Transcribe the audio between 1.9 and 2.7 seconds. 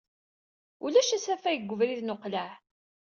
n uqlaɛ.